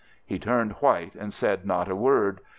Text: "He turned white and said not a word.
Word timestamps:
"He 0.25 0.39
turned 0.39 0.71
white 0.81 1.13
and 1.13 1.31
said 1.31 1.63
not 1.63 1.87
a 1.87 1.95
word. 1.95 2.41